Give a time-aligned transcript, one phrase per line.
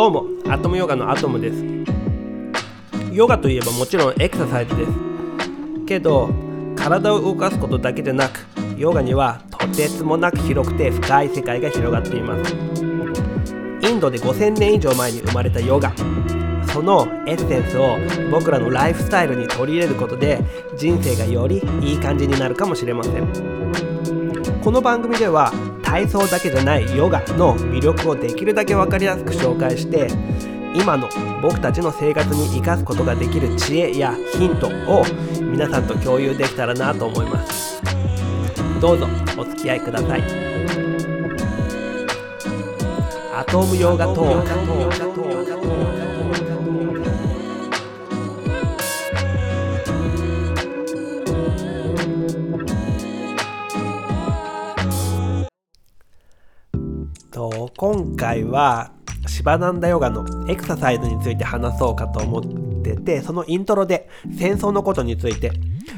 [0.00, 1.62] どうもアトムヨガのアトムです。
[3.12, 4.92] ヨガといえばもちろんエクササイズです。
[5.84, 6.30] けど
[6.74, 8.46] 体を動かすことだけでなく
[8.78, 12.54] ヨガにはとてつもなく広くて深い世界が広がっています。
[12.54, 15.92] インドで5000年以上前に生まれたヨガ。
[16.72, 17.98] そのエッセンスを
[18.30, 20.42] 僕らのライフスタイルに取り入れることで
[20.78, 23.28] 人生がよりいい感じになるかもしれません。
[24.64, 25.52] この番組では
[25.90, 30.06] 体操だけじゃないヨガの魅力をできるだけ分かりやすく紹介して
[30.72, 31.08] 今の
[31.42, 35.02] 僕たちの生活に生かすことができる知恵やヒントを
[35.40, 37.82] 皆さんと共有できたらなと思います。
[38.80, 40.22] どうぞお付き合いください。
[43.34, 45.59] アトムヨガトーク。
[58.20, 58.92] 回は
[59.26, 65.50] シバナンダヨガのエクササイズについて話そうかと思っててそのイントロで戦争のことについて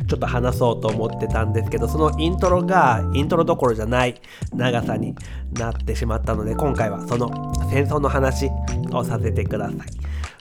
[0.08, 4.20] ちょっと話そうと思ってたんですけどそのイントロがイントロどころじゃない
[4.54, 5.16] 長さに
[5.52, 7.28] なってしまったので今回はその
[7.70, 8.50] 戦争の話
[8.92, 9.76] をさせてください。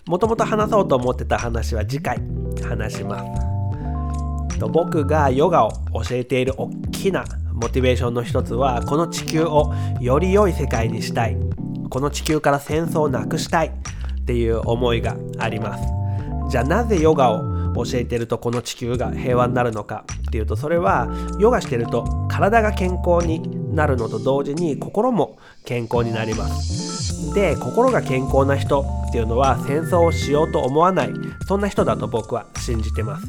[0.08, 2.20] もともと話そうと思ってた話は次回
[2.64, 4.66] 話します。
[4.68, 5.72] 僕がヨガを
[6.04, 11.51] 教えている大きなモチベーションの一つはこの地球をより良い世界にしたい。
[11.92, 13.72] この地球から戦争をなくしたい。
[14.22, 15.84] っていう思いがあります。
[16.50, 20.06] じゃあなぜヨガを教えてるとこの地球が平和になるのか。
[20.30, 27.34] っていうとそれはヨガしてると体が健康になるのと同時に心も健康になります。
[27.34, 31.10] で心が健康な人っていうのは戦争をしようと思わない。
[31.48, 33.28] そんな人だと僕は信じてます。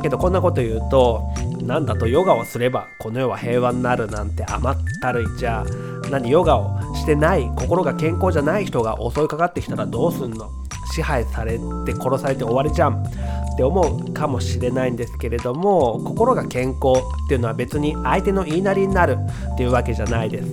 [0.00, 1.28] けどこんなこと言うと
[1.60, 5.26] なんだとヨガをすればこの世は平和になるなんて甘ったるい。
[5.36, 10.50] じゃあ何ヨガをしてない心が健康じゃない人が襲いかかってきたらどうすんの？
[10.92, 13.04] 支配されて殺されて終わりじゃん。
[13.04, 19.18] って思うかもしれないんですけれども心が健康っていうのは別に相手の言いなりになる
[19.54, 20.48] っていうわけじゃないです。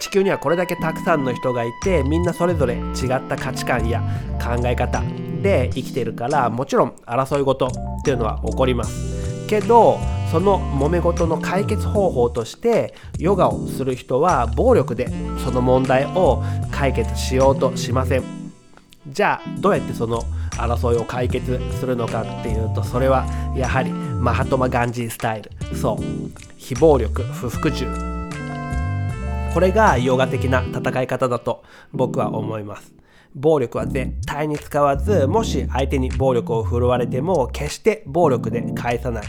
[0.00, 4.02] 地球にはこれだけたくさんの人がいてみんなそれぞれ違った価値観や
[4.42, 5.02] 考え方
[5.42, 7.70] で生きてるからもちろん争い事っ
[8.04, 9.46] ていうのは起こります。
[9.48, 9.98] けど
[10.34, 15.08] その揉め事の解決方法としてヨガをする人は暴力で
[15.44, 18.24] その問題を解決しようとしません。
[19.06, 20.22] じゃあどうやってその
[20.56, 23.24] 争いを解決するのかっていうとそれは
[23.56, 25.52] やはりマハトマガンジースタイル。
[25.76, 26.04] そう。
[26.56, 27.86] 非暴力不服従。
[29.54, 31.62] これがヨガ的な戦い方だと
[31.92, 32.92] 僕は思います。
[33.36, 39.26] 暴力は絶対に使わずもし相手に暴力を振るわれても決して暴力で返さない。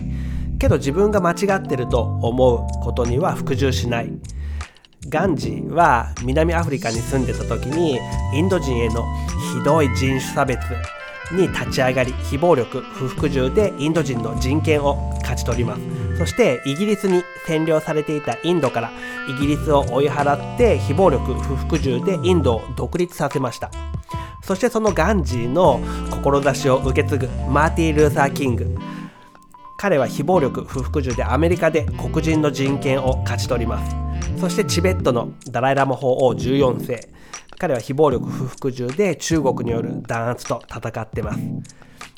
[0.66, 4.12] けど自分が間違ってると思うことには服従しない。
[5.08, 8.00] ガンジーは南アフリカに住んでた時に
[8.34, 9.04] インド人への
[9.54, 10.58] ひどい人種差別
[11.32, 15.82] に立ち上がり非暴力不服従でインド人の人権を勝ち取ります。
[16.18, 18.92] そしてイギリスに占領されていたインドから
[19.30, 23.70] イギリスを追い払って非暴力不服従でインドを独立させました。
[24.42, 28.76] そしてそのガンジーの志を受け継ぐマーティー・ルーサー・キング。
[29.78, 33.96] 彼は非暴力不服従でアメリカで黒人の人権を勝ち取ります。
[34.40, 37.10] そしてチベットのダライラマ法王14世。
[37.58, 41.40] 彼は非暴力不服従で中国による弾圧と戦ってます。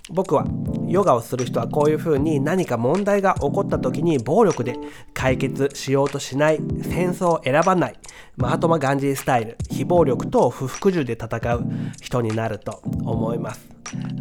[0.10, 0.46] 僕は
[0.88, 4.78] ヨガをする人はこういうふうに何か問題が起こった時に暴力で
[5.14, 8.00] 解決しようとしない戦争を選ばない。
[8.38, 11.66] マハトマ・ガンジースタイル非暴力と不服従で戦う
[12.02, 13.68] 人になると思います。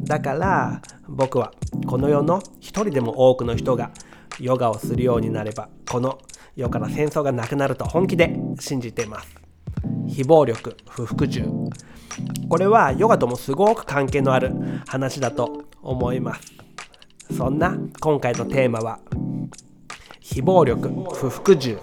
[0.04, 1.52] だから僕は
[1.86, 3.90] この世の一人でも多くの人が
[4.40, 6.18] ヨガをするようになればこの
[6.56, 9.45] 世から戦争がなくなると本気で信じています。
[10.08, 11.44] 非暴力不服従。
[12.48, 14.52] これはヨガともすごく関係のある
[14.86, 16.52] 話だと思います。
[17.36, 19.00] そんな今回のテーマは
[20.20, 21.78] 非暴力不服従。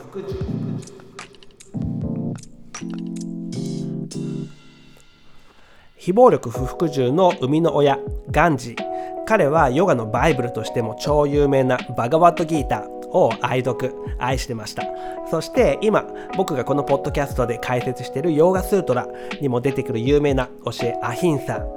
[5.95, 7.97] 非暴力不服従の生みの親
[8.31, 8.93] ガンジー。
[9.25, 14.83] 彼はヨガのバイブルとしても超有名なバガワットギーターを愛読愛してました。
[15.29, 16.05] そして今
[16.35, 19.07] 僕がこのポッドキャストで解説しているヨーガスートラ
[19.41, 21.67] にも出てくる有名な教えアヒンサン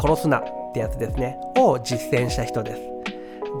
[0.00, 2.80] 殺すなってやつですねを実践した人です。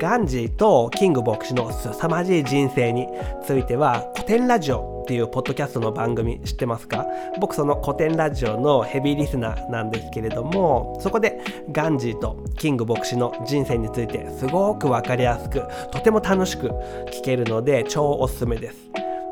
[0.00, 3.08] ガンジーとキング牧師の凄まじい人生に
[3.44, 7.06] ついては古典ラジオっていうポッドキャストの番組知ってますか？
[7.40, 11.40] 僕その古典ラジオのヘビーリスナーなんですけれどもそこで
[11.72, 16.68] ガンジーとキング牧師の人生についてすごく分かりやすくとても楽しく
[17.10, 18.76] 聞けるので超おすすめです。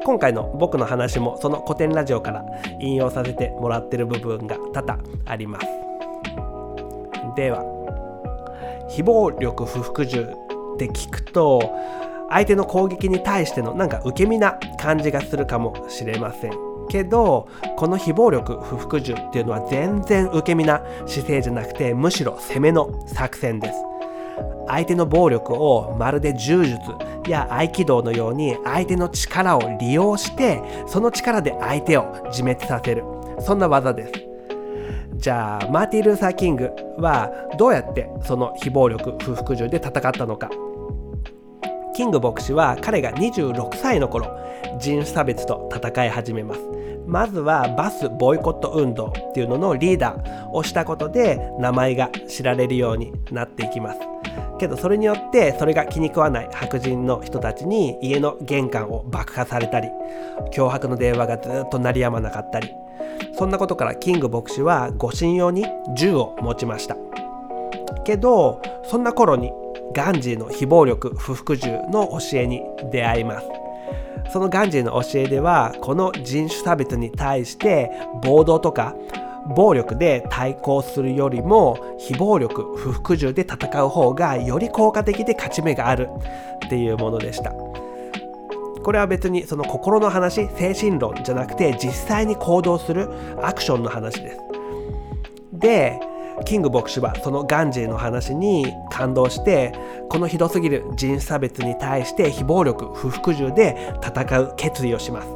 [0.02, 2.42] 今回の僕の話もその古典ラジオから
[2.80, 5.66] 引用させてもらってる部分が多々あります。
[7.36, 7.62] では
[8.88, 10.26] 非暴力不服従っ
[10.78, 11.60] て聞くと
[12.28, 16.52] 相手の攻撃に対してのなんか受け身な感じがするかもしれません
[16.88, 23.74] けどこの非暴力不服従っていうのは全然受け身な姿勢じゃなくてむしろ攻めの作戦です。
[24.68, 26.78] 相手の暴力をまるで柔術
[27.28, 33.04] や合気道のように相手の力を利用してその力で相手を自滅させる。
[33.40, 34.12] そんな技です。
[35.14, 40.50] じゃあマーティ・ルーサー・キングはどうやってその非暴力不服従で戦ったのか。
[41.96, 44.38] キング牧師は彼が26歳の頃
[44.78, 46.60] 人種差別と戦い始めます。
[47.06, 54.00] まずはバスボイコット運動っていうののリーダーをしたことで名前が知られるようになっていきます。
[54.58, 59.88] けどそれによってそれが気に食わない白人の人たちに家の玄関を爆破されたり
[60.52, 62.70] 脅迫の電話がずっと鳴りやまなかったり
[63.38, 65.64] そんなことからキング牧師は護身用に
[65.96, 66.96] 銃を持ちました。
[68.04, 69.52] けどそんな頃に
[69.94, 72.62] ガンジーの非暴力不服従の教えに
[72.92, 73.46] 出会います。
[74.32, 77.90] そのガンジーの教えではこの人種差別に対して
[78.24, 78.94] 暴動とか
[79.54, 86.08] 暴力で対抗するよりも非暴力不服従で戦う方がより効果的で勝ち目がある
[86.66, 87.52] っていうものでした。
[88.82, 93.08] これは別にその心の話精神論じゃなくて実際に行動する
[93.42, 94.38] アクションの話です。
[95.52, 96.00] で
[96.44, 99.72] キング牧師はそのガンジーの話に感動して
[100.08, 105.28] このひどすぎる人種差別に対して非暴力不服従で戦う決意をします。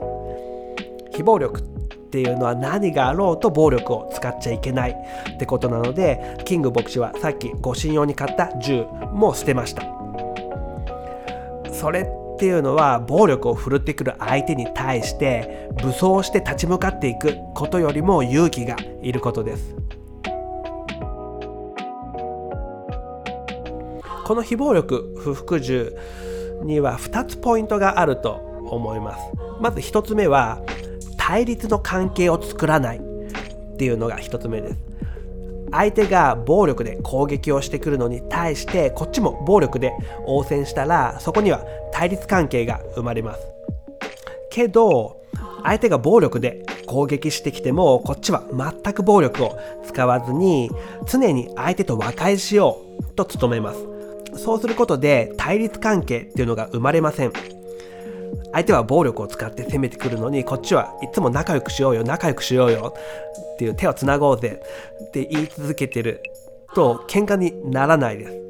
[1.13, 1.63] 非暴力っ
[2.11, 4.97] ていうのは何があろうと暴力を使っちゃいけない
[5.35, 9.83] ってことなのでキング牧師はさっきご神用に買った銃も捨てました。
[11.73, 12.05] それっ
[12.39, 19.77] ていうのは暴力を振るってくる相手に対して武装して立ち向かっていくことよりも勇気がいることです。
[24.31, 25.93] この非暴力不服従
[26.63, 28.35] には2つポイントがあると
[28.71, 29.25] 思います。
[29.61, 30.63] まず1つ目は
[31.17, 34.77] 対立の関係を作らないっていうのが1つ目です。
[35.73, 39.93] 相手が暴力で攻撃をしてくるのに対してこっちも暴力で
[40.27, 43.41] 応戦したらそこには対立関係が生まれます。
[44.53, 45.23] けど
[45.65, 50.71] 相手が暴力で攻撃してきてもこっちは全く暴力を使わずに
[51.11, 54.00] 常に相手と和解しようと努めます。
[54.43, 57.33] そうすることで対立関係っていうのが生まれません。
[58.53, 62.95] 相手は暴力を使って攻めてくるのにこっちはいつも仲良くしようよ仲良くしようよ
[63.55, 64.63] っていう手をつなごうぜ
[65.09, 66.23] って言い続けてる
[66.75, 68.41] と喧嘩にならないです。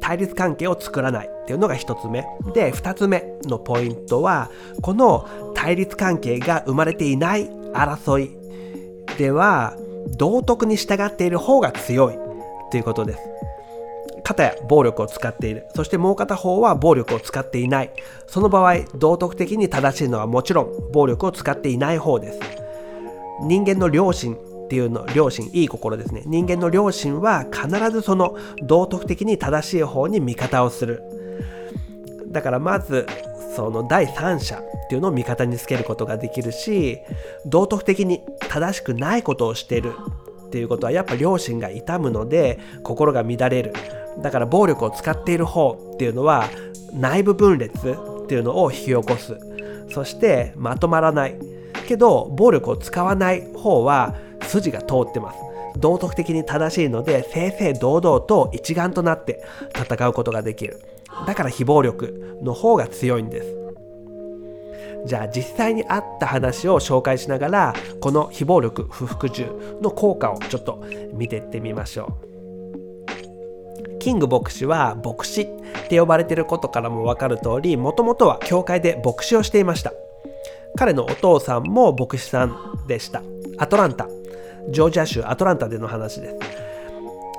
[0.00, 2.24] 対立関係を作らないっていうのが1つ目。
[2.54, 4.50] で2つ目のポイントは
[4.82, 8.30] この対立関係が生まれていない争い
[9.18, 9.76] では
[10.16, 12.18] 道徳に従っている方が強い
[12.70, 13.20] ということです。
[14.30, 15.66] 片や暴力を使っている。
[15.74, 17.90] そしてもう片方は暴力を使っていない。
[18.26, 22.40] その場合道徳的に正しいのはもちろん暴力を使っていない方です。
[23.42, 26.22] 人間の良心っていうの良心いい心ですね。
[26.26, 31.02] 人間の良心は必ずその道徳的に正しい方に味方をする。
[32.28, 33.06] だからまず
[33.56, 37.00] その第三者っていうのを味方につけることができるし
[37.44, 39.94] 道徳的に正しくないことをしている
[40.46, 43.72] っていうことはやっぱ良心が痛むので心が乱れる。
[44.18, 46.48] だから暴力を使っている方っていうのは
[46.92, 49.38] 内部分裂っていうのを引き起こす。
[49.92, 51.38] そしてまとまらない。
[51.86, 55.38] けど暴力を使わない方は筋が通ってます。
[55.78, 60.80] 道徳的に正しいので正々堂々と一丸となって戦うことができる。
[61.26, 63.56] だから非暴力の方が強いんです。
[65.06, 72.29] じゃあ実際にあった話を紹介しながらこの非暴力不服従の効果をちょっと見ていってみましょう。
[74.00, 75.46] キング牧師は牧師っ
[75.88, 79.92] て呼ばれてることからも分かる通りもともとは教会で牧師をしていました。
[80.76, 83.22] 彼のお父さんも牧師さんでした。
[83.58, 84.08] アトランタ。
[84.70, 86.36] ジョージア州アトランタでの話です。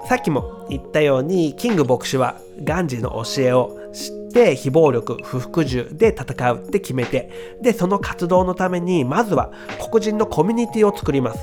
[0.07, 9.51] さっきも言ったようにキング牧師はガンジーの教えを知って非暴力不服従で戦うって決めてでその活動のためにまずは
[9.89, 11.39] 黒人のコミュニティを作ります。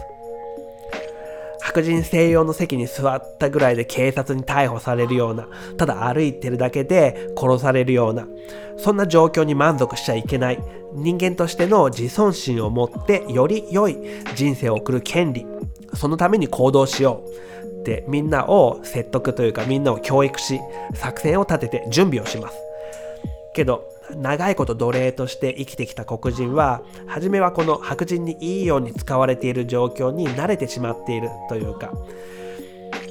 [1.68, 5.46] 白人西洋の席に座ったぐらいで警察に逮捕されるような、
[5.76, 8.26] ただ歩いてるだけで殺されるような、
[8.78, 10.58] そんな状況に満足しちゃいけない、
[10.94, 13.98] 人間としての自尊心を持ってより良い
[14.34, 15.46] 人生を送る権利、
[15.92, 17.22] そのために行動しよ
[17.62, 20.60] うってみんなを説得というかみんなを教育し、
[20.94, 22.56] 作戦を立てて準備をします。
[23.52, 23.84] けど、
[24.16, 31.92] 長いこと奴隷として生きてきた黒人は初めはこの白人にいいように使われている状況に慣れてしまっているというか。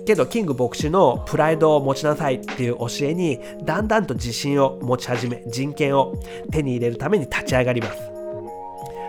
[0.05, 6.15] けどキング牧師のプライドを持ちなさいっていう教えにだんだんと自信を持ち始め人権を
[6.49, 8.17] 手に入れるために立ち上がります。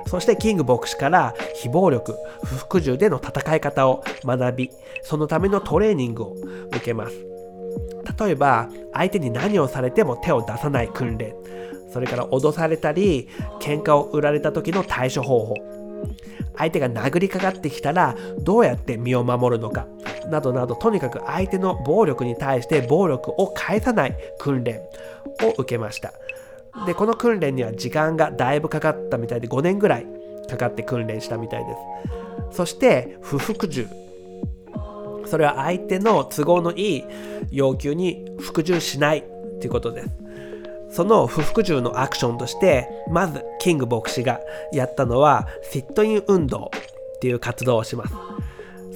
[0.08, 4.70] そしてキング牧師から非暴力不服従での戦い方を学び
[5.02, 6.36] そのためのトレーニングを
[6.68, 7.14] 受けます。
[8.18, 11.34] 例えば相手に何をされても手を出さない訓練。
[11.90, 13.28] それから脅されたり
[13.60, 15.54] 喧嘩を売られた時の対処方法。
[16.56, 19.86] 相手が殴りかかってきたらどうやって身を守るのか？
[20.28, 24.80] などなどとにかく相手の暴力に対して暴力を返さない訓練
[25.42, 26.12] を受けました。
[26.86, 30.06] でこの訓練には時間がだいぶかかったみたいで5年ぐらい
[30.48, 31.74] かかって訓練したみたいで
[32.50, 32.56] す。
[32.56, 33.86] そして不服従。
[35.26, 37.04] それは相手の都合のいい
[37.50, 39.24] 要求に服従しない
[39.60, 40.08] ということです。
[40.90, 44.40] その不服従のアクションとしてまずキング牧師が
[44.72, 46.70] やったのはシットイン運動
[47.16, 48.14] っていう活動をします。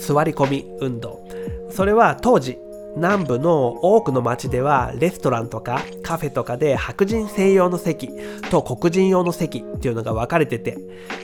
[0.09, 1.25] 座り込み運動。
[1.71, 2.59] それは当時
[2.97, 8.11] 南部の多くの町ではレストランとかカフェとかで白人専用の席
[8.51, 10.77] と黒人用の席っていうのが分かれてて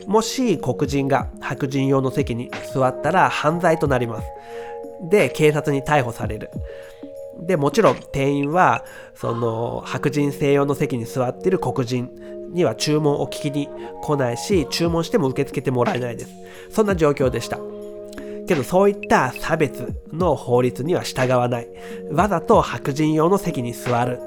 [0.06, 4.28] もし黒人が白人用の席に座ったら犯罪となります。
[5.10, 6.50] で警察に逮捕される。
[7.40, 12.10] でもちろん店員はその白人専用の席に座ってる黒人
[12.52, 13.68] には注文を聞きに
[14.02, 16.30] 来ないし注文しても受け付けてもらえないです。
[16.70, 17.58] そんな状況でした。
[18.46, 21.68] けどそういった差別の法律には従わない。
[22.10, 24.18] わざと白人用の席に座る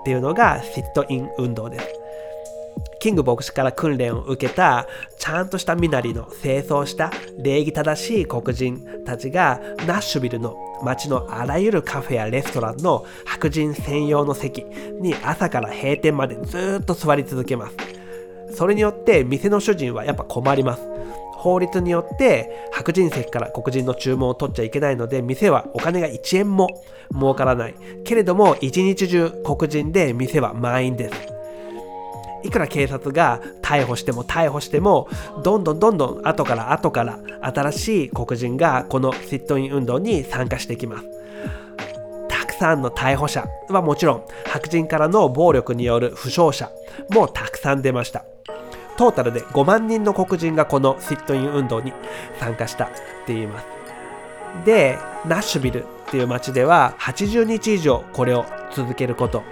[0.00, 2.03] っていうのがシットイン運動です。
[3.04, 14.64] キング牧師から訓練を受けたちゃんとした身なりの清掃した礼儀正しい黒人たちがナッシュビルの街のあらゆるカフェやレストランの白人専用の席
[15.02, 17.76] に朝から閉店までずっと座り続けます。
[18.56, 20.82] それによって店の主人はやっぱ困ります。
[21.34, 26.82] 法律によって白人席から黒人の注文を取っちゃいけないので店はお金が1円も
[27.12, 27.74] 儲からない。
[28.04, 31.33] けれども一日中黒人で店は満員です。
[32.44, 35.08] いくら警察が逮捕しても逮捕しても
[35.42, 41.04] どんどんどんどん後から後から新しい黒人がこのシットイン運動に参加してきます。
[42.28, 46.70] たくさんの逮捕者はもちろん白人からの暴力による負傷者
[47.10, 48.24] もたくさん出ました。
[48.96, 51.92] トータルで5万人の黒人がこのシットイン運動に
[52.38, 52.88] 参加したっ
[53.26, 53.73] て言います。
[54.64, 59.42] でナッシュビルっていう街では80日以上これを続けること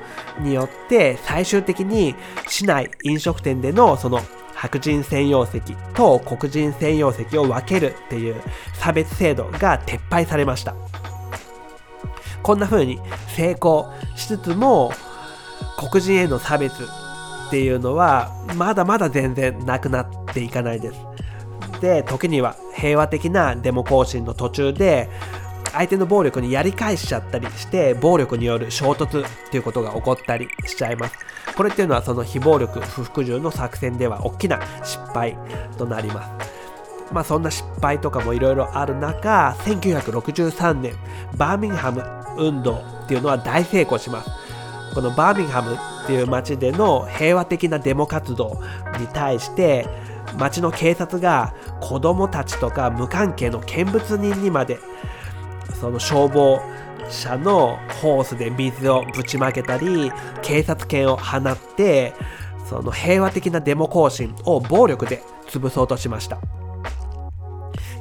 [0.40, 2.14] によって最終的に
[2.48, 4.20] 市内飲食店でのその
[4.54, 8.40] 白人専用席と黒人専用席を分けるっていう
[8.74, 10.74] 差別制度が撤廃されました。
[12.42, 14.92] こんな風に成功しつつも
[15.78, 21.00] 黒人への差別っていうのはまだまだ全然なくなっていかないです。
[21.80, 25.08] で時には平和的なデモ行進の途中で
[25.72, 31.14] 相手の暴力にやり返しちゃったりして暴力による衝突っていうことが起こったりしちゃいます。
[31.56, 35.36] これっていうのはその非暴力不服従の作戦では大きな失敗
[35.78, 36.52] となります。
[37.12, 40.94] まあそんな失敗とかもいろいろある中1963年
[41.36, 42.02] バーミンハム
[42.38, 44.30] 運動っていうのは大成功します。
[44.94, 45.74] このバーミンハム
[46.04, 48.60] っていう街での平和的なデモ活動
[48.98, 49.88] に対して
[50.38, 54.78] 町の警察が子供たちとか無関係の見物人にまで
[55.80, 56.60] その消防
[57.08, 60.10] 車のホースで水をぶちまけたり
[60.42, 62.14] 警察犬を放って
[62.68, 66.38] その平和的なデモ行進を暴力で潰そうとしました。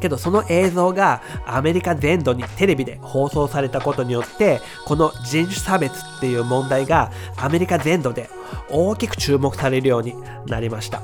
[0.02, 8.30] けどその映像がアメリカ全土にテレビで放送されたことによってこの人種差別っていう問題がアメリカ全土で
[8.70, 10.16] 大きく注目されるように
[10.48, 11.02] なりました。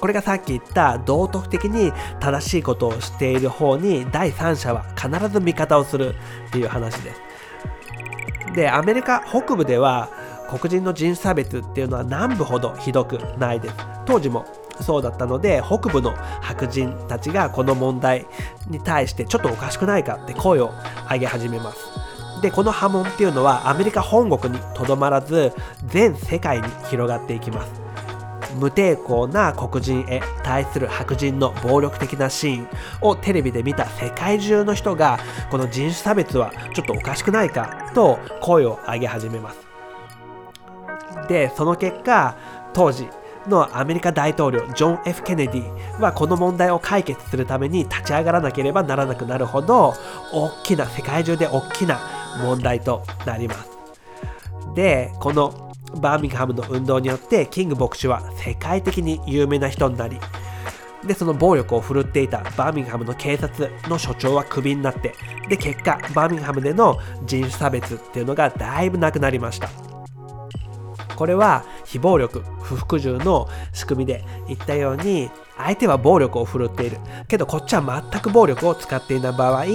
[0.00, 6.14] これがさっき言った道徳的に正しいことをしている方に第三者は必ず味方をする
[6.48, 7.20] っていう話です。
[8.54, 10.10] で、アメリカ北部では
[10.48, 13.76] 黒人の人種差別っていうのは南部ほどひどくないです。
[14.06, 14.44] 当時も
[14.80, 18.26] そうだったので北部の白人たちがこの問題
[18.68, 20.72] に対してちょっとおかしくないかって声を
[21.10, 21.78] 上げ始めます。
[22.40, 25.52] でこの波紋っていうのはアメリカ本国にとどまらず
[25.86, 27.79] 全世界に広がっていきます。
[28.58, 32.68] 無抵抗な黒人へ対する白人の暴力的なシーン
[33.00, 35.18] をテレビで見た世界中の人が
[35.50, 39.58] この人種差別はちょっとおかしくないかと声を上げ始めます。
[41.28, 42.36] でその結果
[42.72, 43.08] 当時
[43.46, 49.94] のアメリカ大統領ジョン・ F・ ケネディはこの問題を解決するために立ち上がらなければならなくなるほど
[50.32, 52.00] 大きな世界中で大きな
[52.42, 53.70] 問題となります。
[54.74, 60.18] でこのバーミンハムの運動によってキング牧師は世界的に有名な人になり
[61.06, 65.14] でその暴力を振るっていたバーミンハムの警察の所長はクビになって
[65.48, 69.68] で結果バーミンハムでの人種差別っていうのがだいぶなくなりました。
[71.20, 76.96] これは非暴力不服従の仕組みで言ったように相手は暴力を振るっている。
[77.28, 79.66] けどこっちは全く暴力を使っていない場合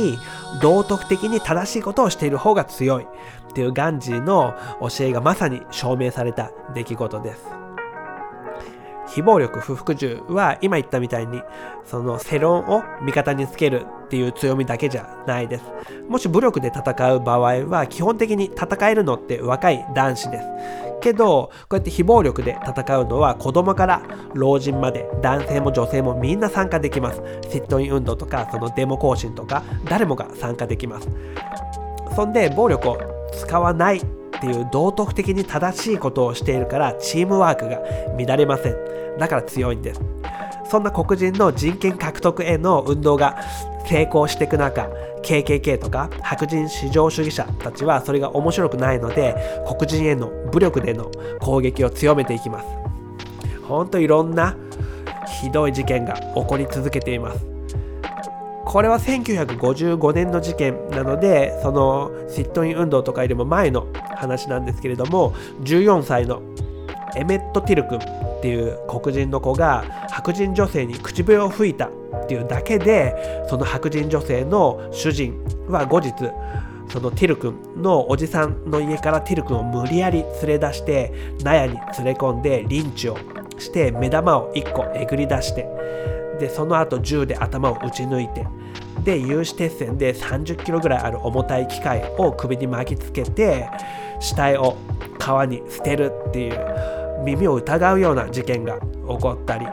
[0.60, 3.06] 道徳的に正しいことをしている方が強い。
[3.56, 7.42] っていうガンジーの教えがまさに証明された出来事です。
[9.08, 11.42] 非暴力不服従は今言ったみたいに
[11.86, 15.64] その世論を味方につけるっていう強みだけじゃないです。
[16.10, 20.48] もし武力で戦う場合は基本的に戦えるのって若い男子です。
[21.00, 24.02] けどこうやって非暴力で戦うのは子供から
[24.34, 27.22] 老人まで男性も女性もみんな参加できます。
[27.48, 31.08] セットイン運動とかそのデモ行進とか誰もが参加できます。
[32.18, 34.06] そんで暴力を使わないっ
[34.40, 37.80] ていう道徳的に正しいことをしているからチームワークが
[38.18, 38.76] 乱れません。
[39.18, 40.02] だから強いんです。
[40.70, 43.38] そんな黒人の人権獲得への運動が
[43.88, 44.90] 成功していく中
[45.24, 49.36] KKK とか白人至上主義者たちはそれが面白くないので
[49.68, 52.68] 黒人への武力での攻撃を強めていきます。
[53.68, 54.56] ほんといろんな
[55.42, 57.55] ひどい事件が起こり続けています。
[58.66, 66.42] これは1955年の事件なのでそのシットイン運動とかよりも前の話なんですけれども14歳の
[67.16, 76.12] エメット・ティル君っていう黒人の子が白人女性に口笛を吹いたっていうだけでその白人女性の主人は後日
[76.90, 83.18] そのティル君のおじさんの家からティル君を無理やり連れ出して納屋に連れ込んでリンチを
[83.58, 85.68] して目玉を1個えぐり出して
[86.40, 88.46] でその後銃で頭を撃ち抜いて
[89.04, 93.70] で有刺鉄線で30キロぐらいある重たい機械を首に巻きつけて
[94.20, 94.78] 死体を
[95.20, 99.68] 川に捨てるっていう耳を疑うような事件が起こったり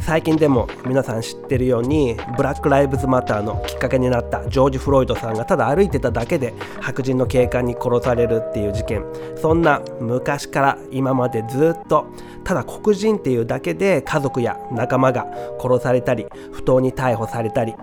[0.00, 9.04] 最近でも皆さん知ってるようにブラック・ライブズ・マターのきっかけになったジョージ・フロイドさんがただ歩いてただけで白人の警官に殺されるっていう事件。
[9.36, 12.06] そんな昔から今までずっと
[12.44, 15.26] ただ黒人っていうだけで家族や仲間が
[15.60, 17.74] 殺されたり不当に逮捕されたり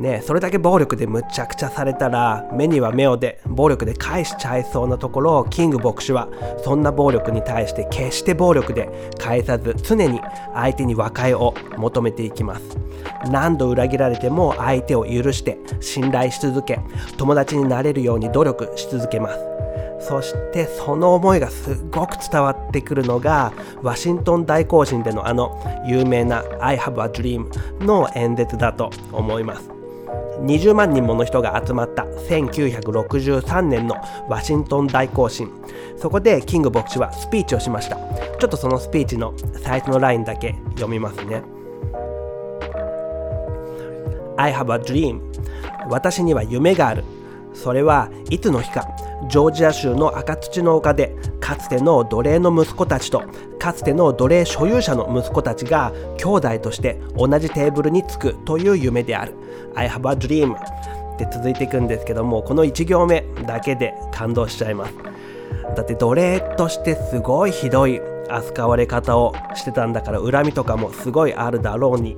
[0.00, 6.28] ねそれだけ暴力でむちゃくちゃされたら目には目をで暴力で返しちゃいそうなところをキング牧師は
[6.64, 10.20] そんな暴力に対して決して暴力で返さず常に
[10.54, 12.62] 相手に和解を求めていきます。
[13.30, 16.80] 何度裏切られても相手を許して信頼し続け
[17.16, 19.38] 友達になれるように努力し続けます。
[20.00, 27.50] そしてその思いがすごく伝わってくるのがワシントン大行進でのあの有名な I have a dream
[27.84, 29.79] の演説だと思います。
[30.42, 33.96] 20万人もの人が集まった1963年の
[34.28, 35.50] ワシントン大行進。
[35.96, 37.96] そこでキング牧師はスピーチをしました。
[37.96, 41.42] ちょっとそのスピーチの最初のラインだけ読みますね。
[44.36, 45.20] I have a dream
[45.90, 47.04] 私には夢がある。
[47.52, 48.86] それはいつの日か
[49.28, 53.22] ジョージア州の赤土の丘でかつての奴隷の息子たちと
[53.58, 59.34] かつての奴隷所有者の息子たちが兄弟として同じテーブルにつくという夢である。
[59.74, 64.94] I have a dream って続いていくんですけどもこの1行目だけで感動しちゃいます。
[65.76, 72.16] だって奴隷としてすごいひどい扱われ方をしてたんだから恨みとかもすごいあるだろうに。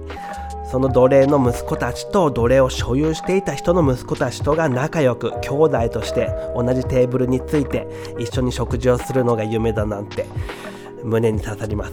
[0.72, 7.86] その奴隷の息子たちと奴隷を所有していた人の息子たちとが仲良く兄弟として同じテーブルについて
[8.18, 10.24] 一緒に食事をするのが夢だなんて
[11.04, 11.92] 胸に刺さります。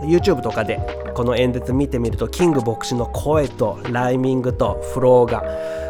[0.00, 0.80] YouTube とかで
[1.14, 5.42] この演説見てみるとキング牧師の声とライミングとフローが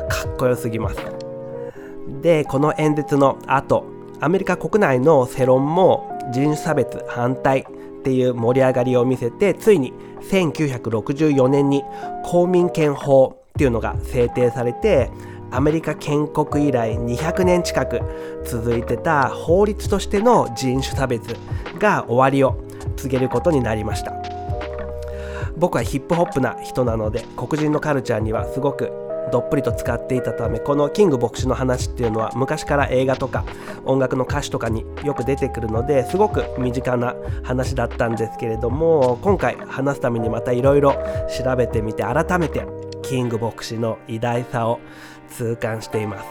[0.09, 0.97] かっこよすぎます。
[2.23, 3.85] でこの演説の後
[4.19, 9.93] アメリカ国内の世論も人種差別反対っていう盛り上がりを見せてついに
[10.31, 11.83] 1964年に
[12.25, 15.11] 公民権法っていうのが制定されて
[15.51, 18.01] アメリカ建国以来200年近く
[18.45, 21.37] 続いてた法律としての人種差別
[21.79, 22.63] が終わりを
[22.97, 24.13] 告げることになりました。
[25.57, 33.45] 僕はヒップホップな人なので黒人のカルチャーにはすごくどっぷりと使っていたためこのキング牧師の話っていうのは昔から映画とか
[33.85, 40.95] 音楽の歌詞とかによく出てくるのですごく身近な話だったんですけれども今回話すためにまたいろいろ
[41.43, 42.67] 調べてみて改めて
[43.03, 44.81] キング牧師の偉大さを
[45.31, 46.27] 痛感しています。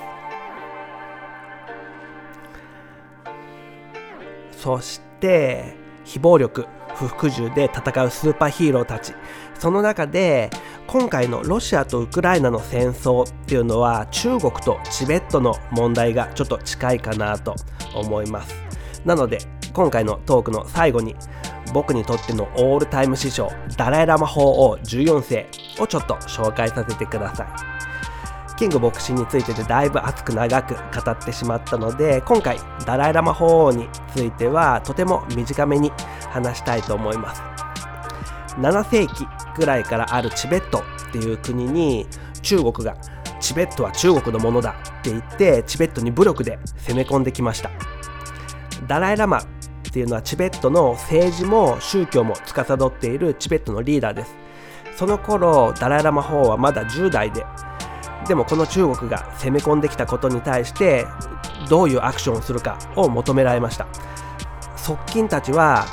[4.52, 9.14] そして非暴力不服従で戦うスーパーヒーローたち。
[9.60, 10.50] その中で
[10.88, 17.56] 今回のロシアとウクライナの戦争っていうのは中国とチベットの問題がちょっと近いかなと
[17.96, 18.56] 思います。
[19.04, 19.40] なので
[19.74, 21.16] 今回のトークの最後に
[21.74, 25.48] 僕にとってのオールタイム師匠ダライラマ法王14世
[25.80, 27.48] をちょっと紹介させてください。
[28.58, 35.92] キング牧師についてでだいぶ熱く長く語ってしまったので今回ダライラマ法王についてはとても短めに
[36.30, 37.55] 話したいと思います。
[38.58, 42.08] 7世紀ぐらいからあるチベットっていう国に
[42.42, 42.96] 中国が
[43.40, 47.70] チベットは中国のものだって言ってチベットに武力で攻め込んできました。
[48.88, 49.42] ダライ・ラマっ
[49.92, 54.36] ていうのはチベットの政治も宗教も司っているチベットのリーダーです。
[54.96, 57.46] その頃ダライ・ラマ法はまだ10代で。
[58.28, 61.06] でもこの中国が攻め込んできたことに対して
[61.70, 63.88] どういうアクションをするかを求められました。
[64.78, 65.86] 側近たちは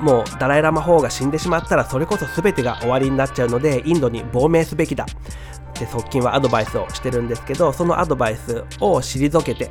[0.00, 5.04] もうダライ・ラマ法が死んでしまったらそれこそ全てが終わりになっちゃうのでインドに亡命すべきだ。
[5.04, 9.70] って側近はアドバイスをしてるんですけどそのアドバイスを退けて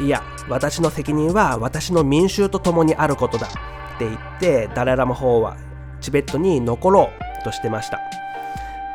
[0.00, 3.46] いや私の責任は私の民衆と共にあることだ。
[3.46, 5.56] って言ってダライ・ラマ法は
[6.00, 8.00] チベットに残ろうとしてました。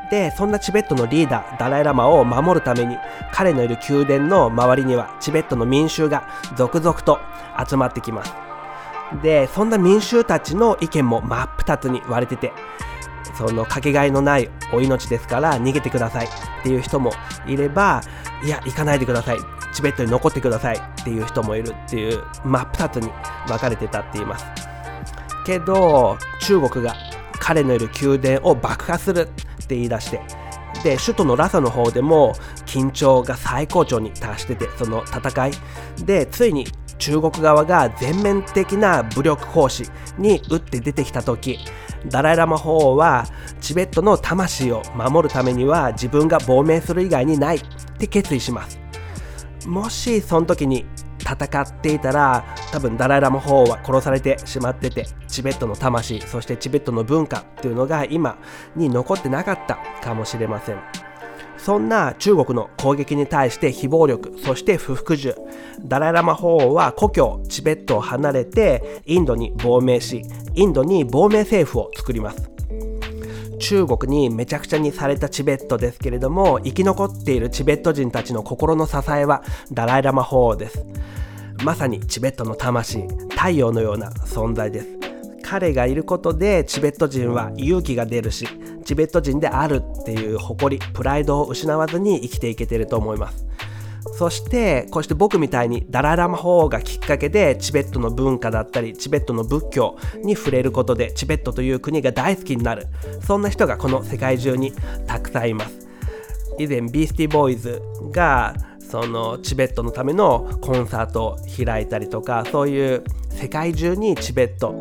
[0.10, 2.97] でそんなチベットのリーダーダライ・ラマを守るために
[3.32, 7.19] 彼のいる宮殿の周りにはチベットの民衆が続々と
[7.67, 8.42] 集まってきます。
[9.21, 12.54] でそんな民衆たちの意見も真っ二つに割れてて
[13.38, 16.30] そのかけがえのないお命ですから逃げてくださいっ
[16.63, 17.12] ていう人も
[17.47, 18.02] いれば
[18.43, 19.38] いや行かないでください
[19.73, 23.10] チベットに残ってくださいっていう人もいるっていう真っ二つに
[23.47, 24.45] 分かれてたって言います。
[25.45, 26.95] けど中国が
[27.39, 30.21] 彼のいる宮殿を爆破するって言い出して
[30.84, 32.34] で首都のラサの方でも
[32.65, 35.52] 緊張が最高潮に達しててその戦い。
[36.06, 36.67] でついに
[37.03, 39.83] 中国側が全面的な武力行使
[40.17, 41.59] に打って出てきた時
[42.07, 43.25] ダライ・ラマ法王は
[43.59, 47.61] チベットの魂を守るためには自分が亡命する以外にないっ
[47.97, 48.79] て決意します。
[49.67, 50.85] もしその時に
[51.19, 58.37] 戦っていたら多分ダライ・ラマ法王は殺されてしまっててチベットの魂そしてチベットの文化っていうのが今
[58.77, 61.02] に残ってなかったかもしれません。
[61.63, 65.34] そんな中国の攻撃に対して非暴力そして不服従。
[65.86, 70.23] ダライ・ラマ法王は故郷チベットを離れてインドに亡命し
[70.56, 72.52] インドに亡命政府を作ります。
[73.60, 80.86] 中国にめちゃくちゃにされたチベットですけれども生き残っているチベット人たちの心の支えはダライ・ラマ法王です。
[81.63, 85.02] まさにチベットの魂太陽のような存在です。
[85.43, 88.47] 彼がいることでチベット人は勇気が出るし
[88.86, 93.45] チベット人であるっていう誇りプライドを失わずに生きていけてると思います。
[94.15, 102.88] そしてこうして僕みたいにダライ・ラマ法王がきっかけでチベットの文化だったりチベットの仏教に触れることでチベットという国が大好きになる。
[103.25, 104.73] そんな人がこの世界中に
[105.08, 105.88] たくさんいます。
[106.60, 114.75] 以前ビースティボーイズがそのチベットのためのコンサートを開いたりとかそういう世界中にチベット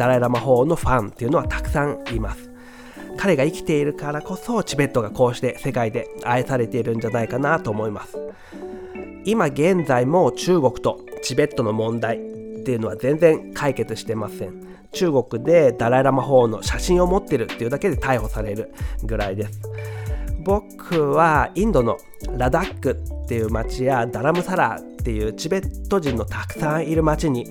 [0.00, 2.50] ダライ・ラマ法のファンっていうのはたくさんいます。
[3.18, 8.16] 彼が生きているからこそチベットがこうして世界で愛されているんじゃないかなと思います。
[9.26, 12.20] 今現在も中国とチベットの問題っ
[12.64, 14.66] ていうのは全然解決してません。
[14.92, 18.72] 中国でダライ・ラマ法の写真を持ってるっていうだけで逮捕される
[19.04, 19.60] ぐらいです。
[20.42, 21.98] 僕はインドの
[22.38, 22.92] ラダック
[23.24, 27.50] っていう町やダラムサラーっていうチベット人のたくさんいる町に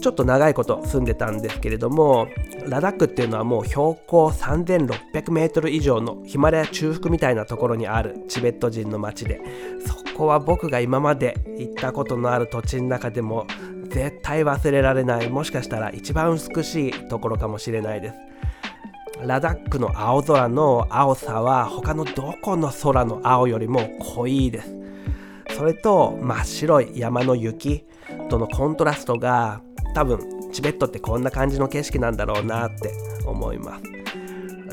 [0.00, 2.28] ちょっと長いこと住んでたんですけれども
[2.66, 9.40] ラダックっていうのはもう標高3600メートル以上のヒマラヤ中腹みたいなところにあるチベット人の町で
[9.86, 13.46] そこは僕が今まで行ったことのある土地の中でも
[13.88, 18.14] 絶対忘れられないもしかしたら一番美しいところかもしれないです。
[19.26, 24.80] ラダックの青空の青さは他のどこの空の青よりも濃いです。
[25.60, 27.84] それと真っ白い山の雪
[28.30, 29.60] とのコントラストが
[29.94, 30.18] 多分
[30.54, 32.94] チベットってこんな感じの景色なんだろうなって
[33.26, 33.82] 思います。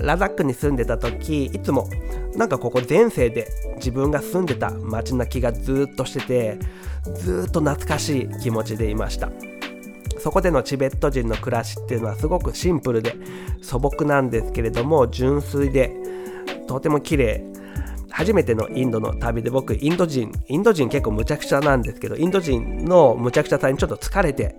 [0.02, 1.90] ラダックに住んでた時いつも
[2.38, 6.60] なんかここ前世で自分が住んでた街な気がずっとしてて
[7.16, 9.30] ずっと懐かしい気持ちでいました。
[10.20, 13.14] そこでのチベット人の暮らしっていうのはすごくシンプルで
[13.62, 15.94] 素朴なんですけれども純粋で
[16.66, 17.57] とても綺麗。
[18.18, 24.56] 初めてのインドの旅で僕インド人インド人結構むちゃくちゃなんですけどインド人のむちゃくちゃさにちょっと疲れて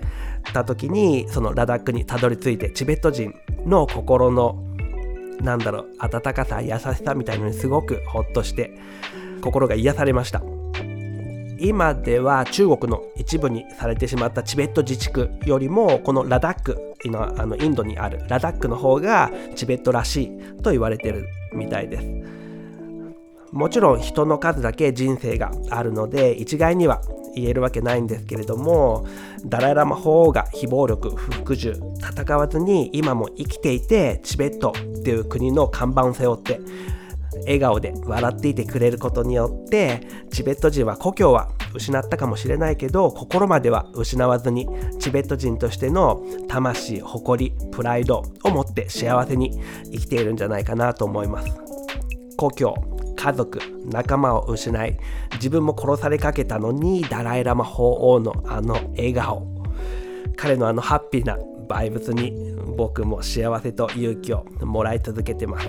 [0.55, 3.35] た時にそのラダックにたどり着いてチベット人
[3.67, 4.65] の心の
[5.41, 8.79] なんだろう温かさ優しさみたいのにすごくほっとして
[9.43, 10.41] 心が癒されました。
[11.61, 22.38] 今では中国の一部にされてしまったチベット自治区よりもこのラダックのあのインドにあるラダックの方がチベットらしいと言われてるみたいです。
[23.53, 27.01] もちろん人の数だけ人生があるので一概には
[27.35, 29.07] 言えるわけないんですけれども
[29.45, 36.61] ダライ・ラマ法王が非暴力不服従戦わずに今も生きていてチベットっていう国の看板を背負って
[37.43, 44.67] 笑顔で笑っていてくれることによってチベット人は故郷は失ったかもしれないけど心までは失わずに
[44.99, 49.61] チベット人としての魂誇りプライドを持って幸せに
[49.93, 51.53] 生きているんじゃないかなと思います。
[52.37, 52.98] 故郷。
[53.19, 54.97] 家族仲間を失い
[55.35, 59.59] 自分も殺されかけたのにダライ・ラマ法王のあの笑顔。
[60.37, 61.37] 彼のあのハッピーな
[61.69, 65.69] バイブスに僕も幸せと勇気をもらい続けてます。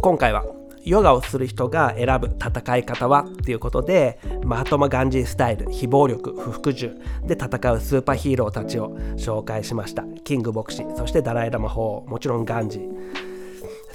[0.00, 0.44] 今回は
[0.84, 10.02] ヨガをする人が選ぶ戦い方はっていうことでマハトマ・ガンジースタイル非暴力不服従で戦うスーパーヒーローたちを紹介しました。
[10.24, 13.27] キング牧師そしてダライ・ラマ法王もちろんガンジー。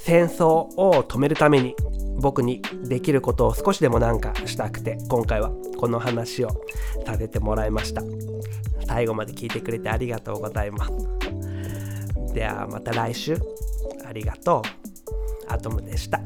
[0.04, 1.74] 戦争を止めるために
[2.20, 6.50] 僕にできることを少しでもなんかしたくて今回はこの話を
[7.06, 8.02] させてもらいました。
[8.86, 12.34] 最後まで聞いてくれてありがとうございます。
[12.34, 13.38] ではまた来週。
[14.06, 14.62] ありがと
[15.48, 15.52] う。
[15.52, 16.20] アトムでした。